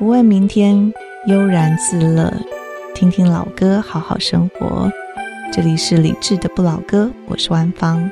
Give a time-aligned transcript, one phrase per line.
[0.00, 0.90] 不问明天，
[1.26, 2.32] 悠然自乐，
[2.94, 4.90] 听听老歌，好好生活。
[5.52, 8.10] 这里是理智的不老歌，我是万芳。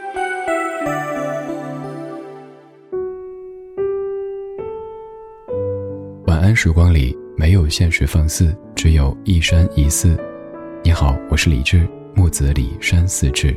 [6.27, 10.14] 晚安时光里没有现实放肆，只有一山一寺。
[10.84, 13.57] 你好，我是李志，木子李山寺志。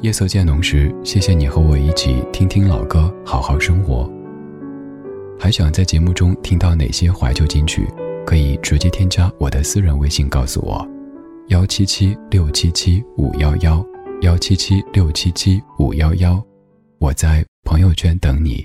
[0.00, 4.08] 夜色渐浓时，谢谢你和我一起听听老歌，好好生活。
[5.40, 7.86] 还想在节目中听到哪些怀旧金曲？
[8.26, 10.86] 可以直接添加我的私人微信告诉我，
[11.46, 13.82] 幺七七六七七五幺幺，
[14.22, 16.42] 幺七七六七七五幺幺，
[16.98, 18.64] 我在朋友圈等你。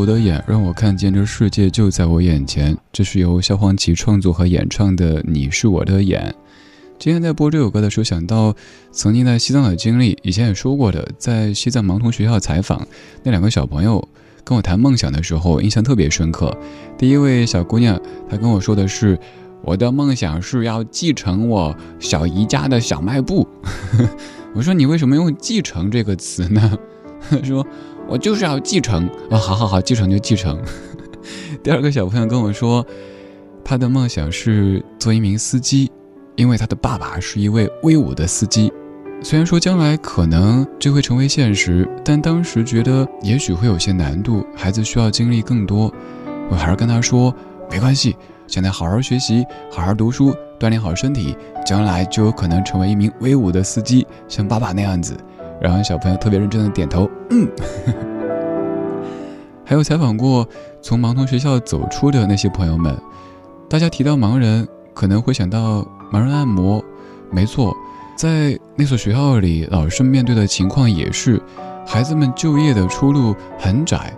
[0.00, 2.74] 我的眼，让我看见这世界就在我眼前。
[2.90, 6.34] 这是由萧煌奇创作和演唱的《你是我的眼》。
[6.98, 8.56] 今天在播这首歌的时候，想到
[8.90, 12.88] 曾经在西藏的经历，以前也说过的，在西藏盲童学校采访
[13.22, 14.08] 那两个小朋友，
[14.42, 16.56] 跟我谈梦想的时候，印象特别深刻。
[16.96, 19.18] 第一位小姑娘，她跟我说的是
[19.62, 23.46] ：“我的梦想是要继承我小姨家的小卖部。
[24.56, 26.78] ”我说：“你为什么用‘继承’这个词呢？”
[27.44, 27.66] 说。
[28.08, 29.38] 我就是要继承啊！
[29.38, 30.60] 好好好，继承就继承。
[31.62, 32.84] 第二个小朋友跟我说，
[33.64, 35.88] 他的梦想是做一名司机，
[36.34, 38.72] 因为他的爸爸是一位威武的司机。
[39.22, 45.92] 虽然说将来可能这会成为现实，但当时觉得也许会有些难度，孩子需要经历更多。
[46.50, 47.32] 我还是跟他说，
[47.70, 48.16] 没关系，
[48.48, 55.16] 现在好好学习，好好读书，锻炼好身体，将来就有可能成为一名威武的司机，像爸爸那样子。
[55.60, 57.48] 然后小朋友特别认真的点头，嗯。
[59.64, 60.48] 还有采访过
[60.82, 62.96] 从盲童学校走出的那些朋友们，
[63.68, 66.84] 大家提到盲人可能会想到盲人按摩，
[67.30, 67.72] 没错，
[68.16, 71.40] 在那所学校里，老师面对的情况也是，
[71.86, 74.12] 孩子们就业的出路很窄，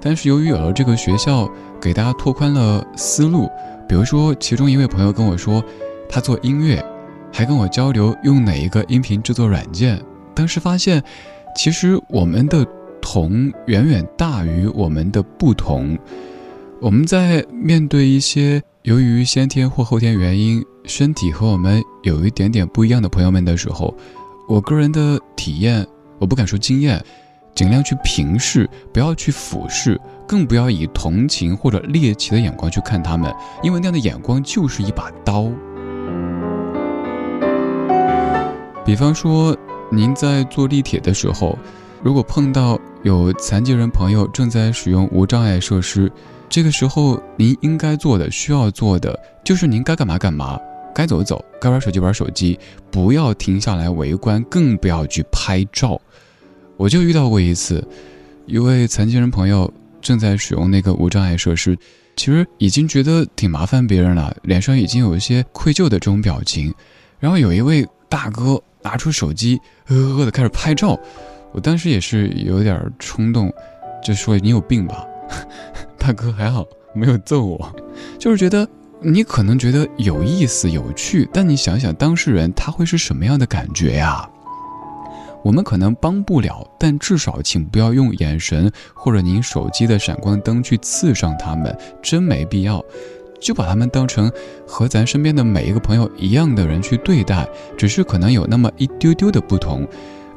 [0.00, 1.48] 但是由于有了这个学校，
[1.80, 3.48] 给大家拓宽了思路。
[3.88, 5.62] 比如说，其中一位朋友跟我说，
[6.08, 6.84] 他做音乐，
[7.32, 10.02] 还跟我交流用哪一个音频制作软件。
[10.36, 11.02] 当时发现，
[11.56, 12.64] 其实我们的
[13.00, 15.98] 同远远大于我们的不同。
[16.78, 23.96] 我们在面对一些由于先天或后天原因，身体和我们有一点点不一样的朋友们的时候，
[24.46, 25.86] 我个人的体验，
[26.18, 27.02] 我不敢说经验，
[27.54, 29.98] 尽量去平视，不要去俯视，
[30.28, 35.50] 更不要以同情或者猎奇的眼光去看他们，因为那样的眼光就是一把刀。
[38.84, 39.56] 比方说。
[39.90, 41.56] 您在坐地铁的时候，
[42.02, 46.10] 如果碰到有残疾人朋友正在使用无障碍设施，
[46.48, 50.58] 这个时候您应该做的、需要做的，就是您该干嘛干嘛，
[50.92, 52.58] 该走走，该玩手机玩手机，
[52.90, 56.00] 不要停下来围观，更不要去拍照。
[56.76, 57.86] 我就遇到过一次，
[58.46, 59.72] 一位残疾人朋友
[60.02, 61.78] 正在使用那个无障碍设施，
[62.16, 66.74] 其实已经觉得挺麻烦别人了，脸上已经有一些愧疚的这种表情，
[67.20, 68.60] 然后有一位大哥。
[68.86, 70.96] 拿出手机，呵呵呵的开始拍照，
[71.52, 73.52] 我当时也是有点冲动，
[74.00, 75.04] 就说你有病吧，
[75.98, 77.74] 大哥还好没有揍我，
[78.16, 78.68] 就是觉得
[79.00, 84.30] 你可能觉得有意思有趣，但你想想当事人他会是什么样的感觉呀？
[85.42, 92.80] 我们可能帮不了，但至少请不要用眼神或者您手机的闪光灯去刺伤他们，真没必要。
[93.40, 94.30] 就把他们当成
[94.66, 99.86] 和咱身边的每一个朋友一样的人去对待，只是可能有那么一丢丢的不同。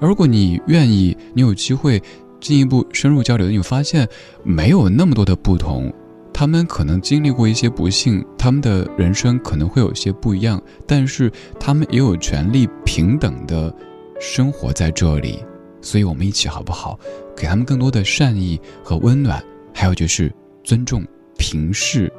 [0.02, 2.02] 而如果你愿意，你有机会
[2.40, 4.08] 进一步深入交流，你发现
[4.44, 5.94] 没有那么多的不同。
[6.32, 11.30] 他们可能经历过一些不幸，他们的人生可能会有些不一样，但是
[11.60, 13.74] 他们也有权利平等的
[14.22, 15.44] 生活在这里。
[15.82, 16.98] 所以，我们一起好不好？
[17.36, 20.32] 给他们更多的善意和温暖，还有就是
[20.64, 21.06] 尊重、
[21.38, 22.12] 平视。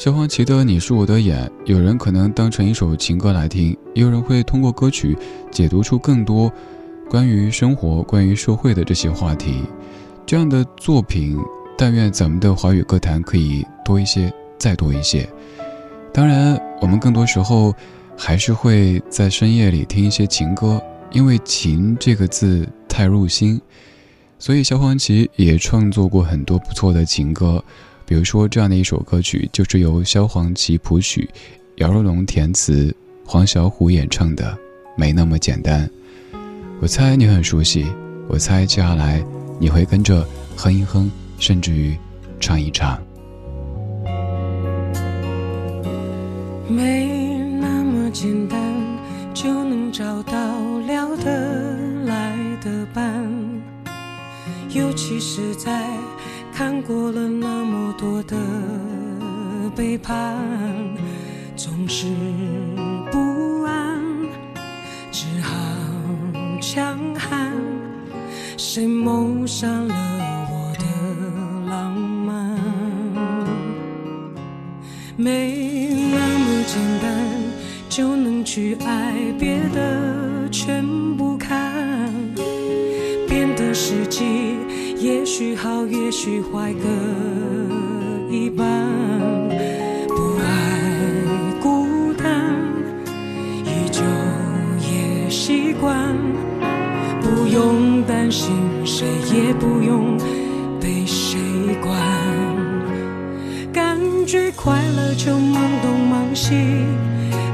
[0.00, 5.14] 萧煌奇的《你是我的眼》，有人可能当成一首情歌来听，也有人会通过歌曲
[5.50, 6.50] 解读出更多
[7.10, 9.62] 关于生活、关于社会的这些话题。
[10.24, 11.36] 这样的作品，
[11.76, 15.28] 但愿咱们的华语歌坛可以多一些，再多一些。
[16.14, 17.70] 当然，我们更多时候
[18.16, 23.60] 还是会在深夜里听一些情歌，因为“情”这个字太入心，
[24.38, 27.62] 所以萧煌奇也创作过很多不错的情歌。
[28.10, 31.30] 比如说，这样的一首歌曲，就是由萧煌奇谱曲，
[31.76, 32.92] 姚若龙填词，
[33.24, 34.46] 黄小琥演唱的
[34.96, 35.88] 《没那么简单》。
[36.80, 37.86] 我猜你很熟悉，
[38.26, 39.24] 我猜接下来
[39.60, 40.26] 你会跟着
[40.56, 41.96] 哼一哼，甚至于
[42.40, 43.00] 唱一唱。
[46.66, 47.06] 没
[47.60, 48.60] 那么简单，
[49.32, 50.34] 就能找到
[50.84, 51.76] 聊得
[52.06, 53.24] 来的伴，
[54.74, 55.88] 尤其是在。
[56.60, 58.36] 看过了那么多的
[59.74, 60.36] 背叛，
[61.56, 62.06] 总是
[63.10, 63.98] 不安，
[65.10, 65.56] 只好
[66.60, 67.50] 强悍。
[68.58, 70.09] 谁谋杀了
[85.90, 86.88] 也许坏各
[88.32, 88.66] 一半。
[90.08, 90.44] 不爱
[91.60, 92.54] 孤单，
[93.64, 94.02] 依旧
[94.78, 96.16] 也习惯。
[97.20, 98.54] 不用担心，
[98.84, 100.16] 谁也不用
[100.80, 101.38] 被谁
[101.82, 101.92] 管。
[103.72, 106.54] 感觉快乐就忙东忙西，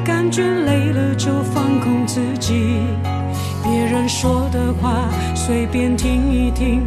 [0.04, 2.80] 感觉累了就放空自己。
[3.62, 6.86] 别人说的话随便听一听，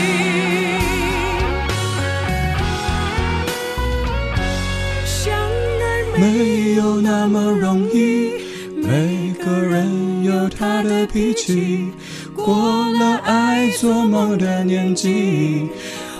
[6.21, 8.29] 没有那么容易，
[8.75, 11.89] 每个人有他的脾气。
[12.35, 12.55] 过
[12.91, 15.67] 了爱做梦的年纪，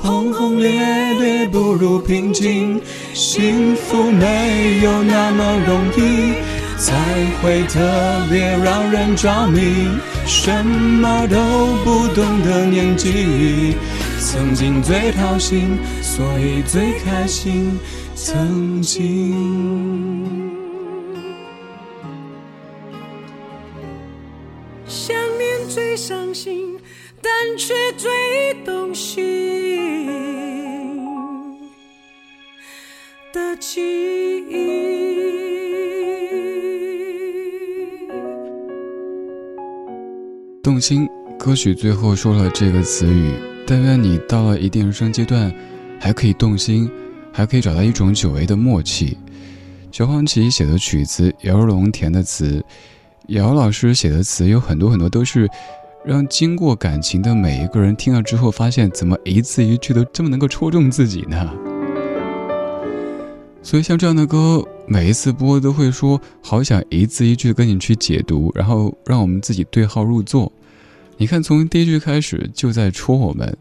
[0.02, 0.72] 轰轰烈
[1.20, 2.82] 烈不如平静。
[3.14, 6.34] 幸福没有那么容易，
[6.80, 6.96] 才
[7.40, 7.80] 会特
[8.28, 9.88] 别让人着迷。
[10.26, 11.38] 什么都
[11.84, 13.76] 不懂的年纪，
[14.24, 17.78] 曾经最掏心，所以最开心。
[18.16, 20.40] 曾经。
[24.86, 26.80] 想念最伤心，
[27.22, 29.26] 但却最动心
[33.34, 33.82] 的记
[34.50, 34.92] 忆。
[40.62, 41.10] 动心
[41.40, 43.34] 歌曲最后说了这个词语，
[43.72, 45.50] 但愿你到了一定人生阶段，
[45.98, 46.92] 还可以动心，
[47.32, 49.18] 还可以找到一种久违的默契。
[49.94, 52.62] 小黄旗写的曲子，姚若龙填的词，
[53.28, 55.50] 姚老师写的词有很多很多都是
[56.04, 61.50] 让经过感情的每一个人听了之后，发现怎么一字一句都这么能够戳中自己呢？
[63.64, 70.52] 所以像这样的歌，每一次播都会说，好想一字一句跟你去解读，然后让我们自己对号入座。
[71.22, 73.56] 你看，从第一句开始就在戳我们。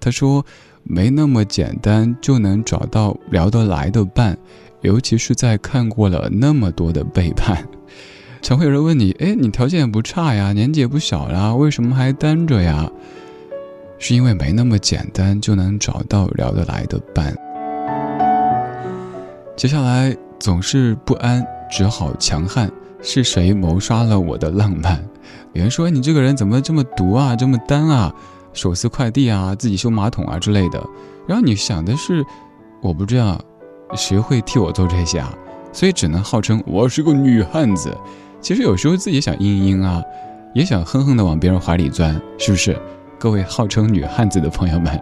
[0.00, 0.44] 他说，
[0.82, 4.36] 没那么简单就能找到聊得来的伴，
[4.80, 7.64] 尤其是在看过了那么多的背叛。
[8.42, 12.90] 常会有人问你，哎，你条件也不差呀，年纪也不小啦，为什么还单着呀？
[13.96, 17.32] 是因为没那么简单就能找到聊得来的伴。
[19.54, 22.68] 接下来总是不安，只好强悍。
[23.00, 25.00] 是谁谋杀了我的浪漫？
[25.52, 28.14] 有人说你这个人怎么这么毒啊，这么单啊，
[28.52, 30.82] 手撕快递啊，自己修马桶啊之类的。
[31.26, 32.24] 然后你想的是，
[32.82, 33.40] 我不知道，
[33.94, 35.34] 谁会替我做这些啊？
[35.72, 37.96] 所以只能号称我是个女汉子。
[38.40, 40.02] 其实有时候自己想嘤嘤啊，
[40.54, 42.78] 也想哼哼的往别人怀里钻，是不是？
[43.18, 45.00] 各位号称女汉子的朋友们，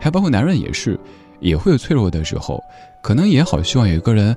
[0.00, 0.98] 还包括男人也是，
[1.38, 2.60] 也会有脆弱的时候，
[3.00, 4.36] 可能也好希望有一个人，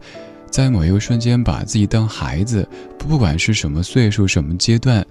[0.50, 5.06] 在某一个瞬间把自己当孩子，不管是什么岁数、什么阶段，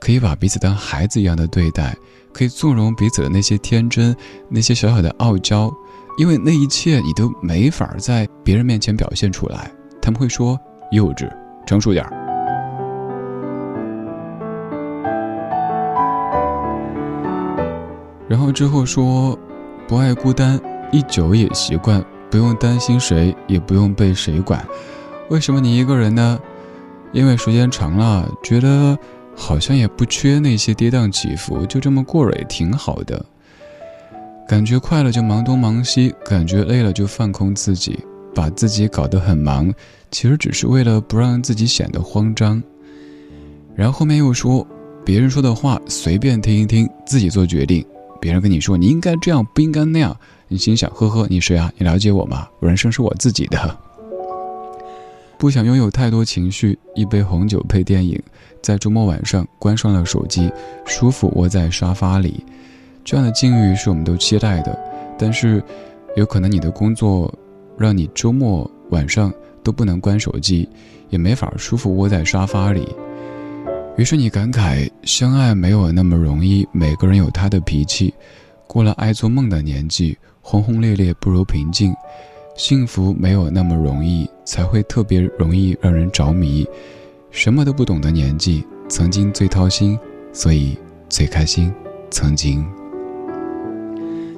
[0.00, 1.94] 可以把彼此当孩子一样的对待，
[2.32, 4.16] 可以纵容彼此的那些天真、
[4.48, 5.70] 那些小小的傲娇，
[6.16, 10.58] 因为那一切你都没法在别人面前表现出来，他们会说
[10.90, 11.30] 幼稚，
[11.66, 12.12] 成熟点儿。
[18.28, 19.38] 然后之后说，
[19.86, 20.58] 不爱孤单，
[20.90, 24.66] 一久也习惯，不用担心谁，也不用被谁管。
[25.28, 26.40] 为什么你一个人呢？
[27.12, 28.98] 因为时间长了，觉得
[29.36, 33.22] 好像也不缺那些跌宕起伏，就这么过着也挺好的。
[34.48, 38.00] 感觉快乐就忙东忙西，感觉累了就放空自己，
[38.34, 39.70] 把自己搞得很忙，
[40.10, 42.62] 其实只是为了不让自己显得慌张。
[43.76, 44.66] 然后后面又说，
[45.04, 47.84] 别人说的话随便听一听，自己做决定。
[48.22, 51.72] 别人跟你说你应该这样，不应该那样，你心想：呵呵，你谁啊？
[51.76, 52.46] 你了解我吗？
[52.60, 53.76] 人生是我自己的。
[55.36, 58.22] 不想拥有太多情绪，一杯红酒配电影，
[58.62, 60.48] 在周末晚上关上了手机，
[60.86, 62.44] 舒服窝在沙发里。
[63.04, 64.78] 这样的境遇是我们都期待的，
[65.18, 65.60] 但是
[66.14, 67.34] 有可能你的工作
[67.76, 70.68] 让你周末晚上都不能关手机，
[71.10, 72.86] 也没法舒服窝在沙发里。
[73.98, 76.66] 于是你感慨，相爱没有那么容易。
[76.72, 78.12] 每个人有他的脾气，
[78.66, 81.94] 过了爱做梦的年纪，轰轰烈烈不如平静。
[82.56, 86.66] 幸福没有那么容易，才会特别容易让人着迷。
[87.30, 89.98] 什么都不懂的年纪，曾经最掏心，
[90.32, 90.78] 所以
[91.10, 91.70] 最开心。
[92.10, 92.66] 曾经，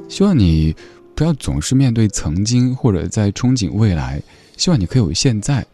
[0.08, 0.74] 希望你
[1.14, 4.20] 不要总是面对曾经，或者在憧憬未来。
[4.56, 5.64] 希望你可以有现在，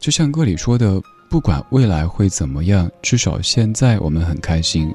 [0.00, 1.00] 就像歌里说的。
[1.32, 4.94] 不管未来会怎么样，至少现在我们很开心。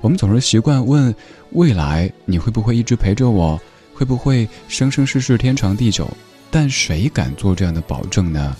[0.00, 1.12] 我们总是习惯问
[1.50, 3.60] 未来你会不会一直陪着我，
[3.92, 6.08] 会不会生生世世天长地久？
[6.52, 8.56] 但谁敢做这样的保证呢？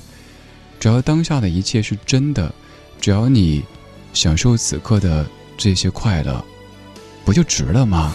[0.81, 2.53] 只要当下的一切是真的，
[3.01, 3.63] 只要你
[4.13, 5.25] 享受此刻的
[5.57, 6.45] 这些快乐，
[7.25, 8.13] 不就值了吗？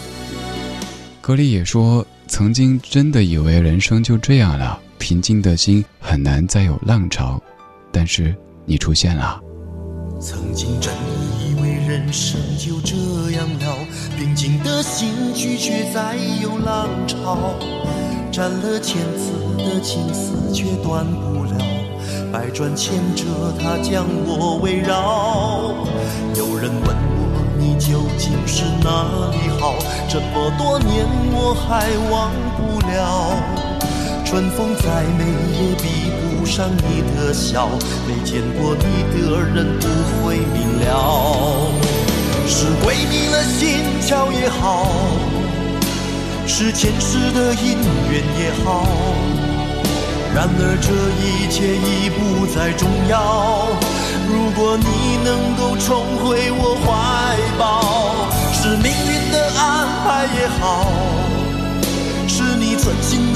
[1.22, 7.42] 格里也说，曾经真的以为人生就这样了，平静的心很难再有浪潮，
[7.90, 8.36] 但是。
[8.70, 9.40] 你出现了。
[10.20, 10.94] 曾经真
[11.40, 12.96] 以为人生就这
[13.32, 13.78] 样了，
[14.18, 17.54] 平静的心拒绝再有浪潮，
[18.30, 21.56] 斩了千次的情丝却断不了，
[22.34, 23.24] 百转千折
[23.58, 25.72] 它将我围绕。
[26.36, 29.76] 有人问我你究竟是哪里好，
[30.10, 33.87] 这么多年我还忘不了。
[34.30, 37.70] 春风再美也比不上你的笑，
[38.06, 39.88] 没见过你的人不
[40.22, 41.72] 会明了。
[42.46, 44.92] 是鬼迷了心窍也好，
[46.46, 47.78] 是前世的因
[48.12, 48.86] 缘也好，
[50.36, 50.92] 然而这
[51.24, 53.70] 一切已不再重要。
[54.28, 56.86] 如果你能够重回我怀
[57.58, 60.92] 抱，是命运的安排也好。
[62.30, 63.27] 是你存心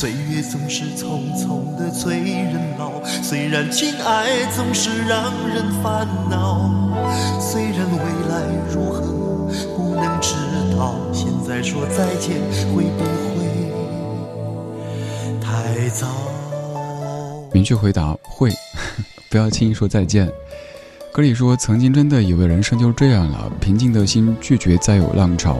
[0.00, 6.70] 岁月总是匆匆的催人老，虽然情爱总是让人烦恼，
[7.38, 7.98] 虽然未
[8.30, 9.02] 来如何
[9.76, 10.32] 不能知
[10.74, 12.40] 道，现在说再见
[12.74, 13.04] 会不
[13.36, 13.44] 会
[15.38, 16.06] 太早？
[17.52, 18.50] 明确回答会，
[19.28, 20.26] 不要轻易说再见。
[21.12, 25.58] 歌里说，曾经真的以为人生就这样了，平静的心拒绝再有浪潮。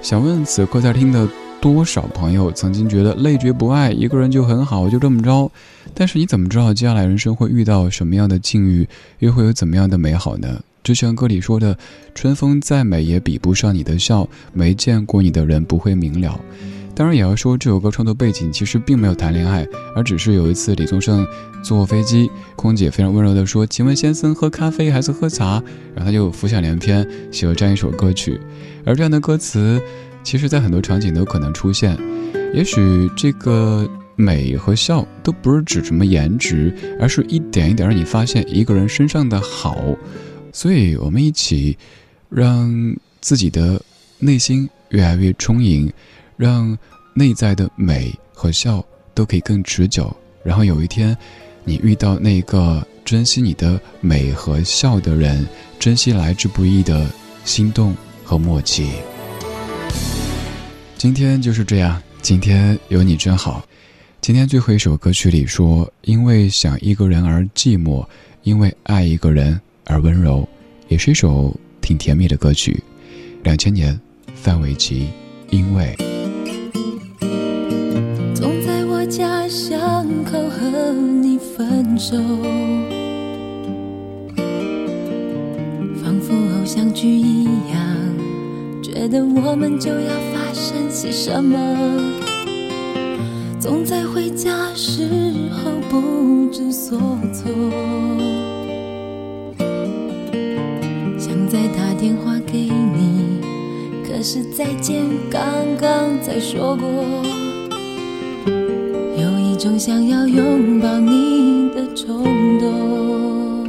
[0.00, 1.28] 想问此刻在听的
[1.64, 5.50] 多少朋友，曾经觉得累觉不爱，一个人就很好，就这么着。
[5.94, 8.86] 但是你怎么知道接下来人生会遇到什么样的境遇，
[9.20, 10.60] 又会有怎么样的美好呢？
[10.82, 11.78] 就像歌里说的，
[12.14, 16.38] 春风再美也比不上你的笑，没见过你的人不会明了。
[16.94, 21.26] 当然也要说，这首歌创作背景其实并没有谈恋爱，而只是有一次李宗盛
[21.62, 25.62] 坐飞机，空姐非常温柔地说：“请问先生喝咖啡还是喝茶？”
[25.96, 28.38] 然后他就浮想联翩，写了这样一首歌曲。
[28.84, 29.80] 而这样的歌词，
[30.24, 31.96] 其实在很多场景都可能出现。
[32.52, 39.78] 也许这个美和笑都不是指什么颜值，而是一点一点让你发现一个人身上的好。
[40.52, 41.78] 所以，我们一起
[42.28, 43.80] 让自己的
[44.18, 45.92] 内心越来越充盈。
[46.36, 46.76] 让
[47.14, 48.84] 内在的美和笑
[49.14, 51.16] 都可以更持久，然后有一天，
[51.62, 55.46] 你遇到那个珍惜你的美和笑的人，
[55.78, 57.06] 珍惜来之不易的
[57.44, 58.88] 心动和默契。
[61.04, 63.62] 今天就是这样，今天有你真好。
[64.22, 68.02] 今天最后一首歌曲里说：“因为想一个人而寂寞，
[68.42, 70.48] 因为爱一个人而温柔。”
[70.88, 72.82] 也是一首挺甜蜜的歌曲。
[73.42, 74.00] 两千年，
[74.34, 75.08] 范玮琪，
[75.50, 75.94] 因为。
[78.34, 82.16] 总在我家乡口和你分手，
[86.02, 87.94] 仿佛偶像剧一样，
[88.82, 91.58] 觉得我们就要发生些什么。
[93.60, 95.08] 总在回家时
[95.50, 96.98] 候不知所
[97.32, 97.50] 措，
[101.18, 103.40] 想再打电话给你，
[104.06, 105.42] 可是再见刚
[105.80, 106.86] 刚才说过。
[109.16, 112.22] 有一种想要拥抱你的冲
[112.58, 113.66] 动，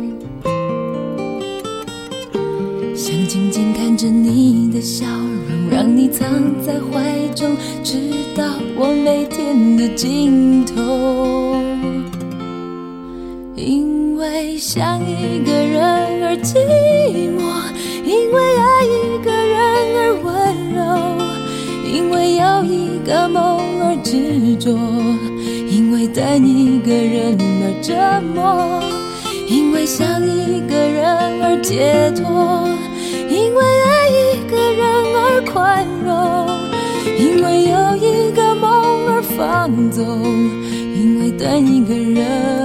[2.94, 6.28] 想静静看着你的笑容，让藏
[6.62, 8.44] 在怀中，直到
[8.76, 10.74] 我每天的尽头。
[13.56, 15.84] 因为想一个人
[16.24, 16.56] 而寂
[17.36, 17.40] 寞，
[18.06, 19.56] 因为爱一个人
[19.96, 20.34] 而温
[20.74, 20.80] 柔，
[21.92, 24.78] 因为有一个梦而执着。
[25.68, 27.94] 因为等一个人而折
[28.34, 28.82] 磨，
[29.50, 31.06] 因为想一个人
[31.42, 32.24] 而解脱，
[33.30, 34.14] 因为爱一
[34.50, 35.95] 个人而宽容，
[39.38, 40.24] 放纵，
[40.96, 42.65] 因为等一个人。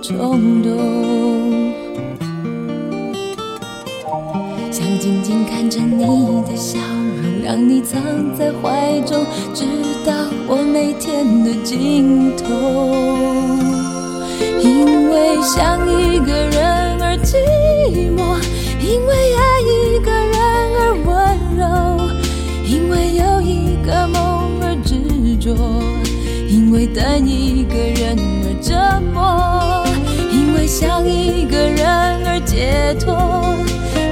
[0.00, 1.74] 冲动，
[4.70, 6.04] 想静静看着你
[6.42, 8.00] 的笑容，让你藏
[8.36, 9.64] 在怀中，直
[10.06, 10.14] 到
[10.46, 12.44] 我每天的尽头。
[14.62, 17.36] 因为想一个人而寂
[18.16, 18.40] 寞，
[18.80, 20.38] 因为爱一个人
[20.78, 21.10] 而温
[21.58, 21.62] 柔，
[22.64, 24.16] 因为有一个梦
[24.62, 24.94] 而执
[25.38, 25.54] 着，
[26.48, 28.74] 因为等一个人而折
[29.12, 29.47] 磨。
[30.68, 31.86] 想一个人
[32.26, 33.16] 而解脱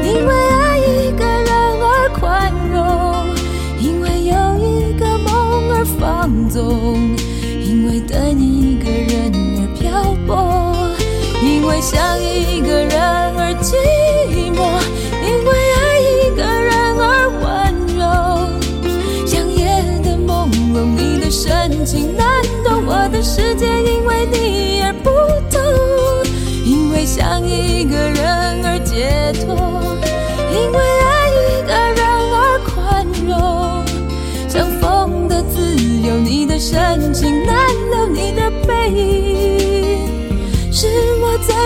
[0.02, 3.28] 因为爱一个人而宽容
[3.78, 7.14] 因为有一个梦而放纵
[7.62, 10.74] 因为等一个人而漂泊
[11.42, 12.55] 因为想一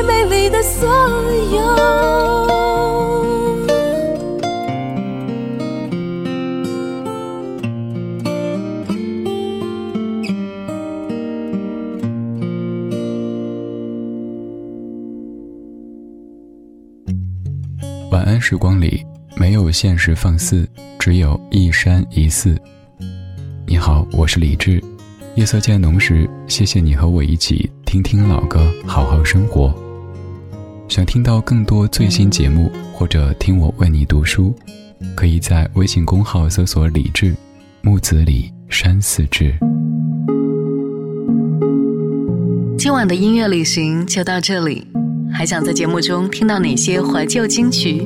[0.03, 1.61] 美丽的所有。
[18.11, 19.05] 晚安时光里
[19.37, 22.57] 没有现实放肆，只有一山一寺。
[23.67, 24.83] 你好，我是李志。
[25.37, 29.73] 夜色渐浓时，谢谢你和我一起听听老歌，好好生活。
[30.91, 34.53] 想听到更多最新节目，或者听我为你读书，
[35.15, 37.33] 可以在微信公号搜索“李志
[37.81, 39.55] 木子李山寺志”。
[42.77, 44.85] 今晚的音乐旅行就到这里。
[45.33, 48.05] 还想在节目中听到哪些怀旧金曲？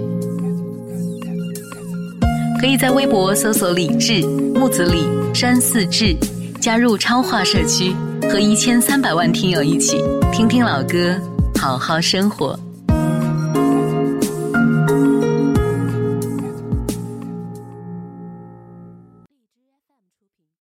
[2.61, 4.21] 可以在微博搜索“李志
[4.55, 6.15] 木子李山寺志”，
[6.61, 7.95] 加入超话社区，
[8.31, 9.97] 和一千三百万听友一起
[10.31, 11.19] 听听老歌，
[11.59, 12.61] 好好生活。